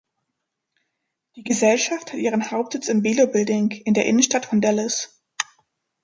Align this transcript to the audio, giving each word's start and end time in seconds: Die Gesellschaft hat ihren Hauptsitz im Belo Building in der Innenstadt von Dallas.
Die 1.35 1.43
Gesellschaft 1.43 2.11
hat 2.13 2.19
ihren 2.19 2.49
Hauptsitz 2.49 2.89
im 2.89 3.03
Belo 3.03 3.27
Building 3.27 3.69
in 3.69 3.93
der 3.93 4.07
Innenstadt 4.07 4.47
von 4.47 4.59
Dallas. 4.59 5.21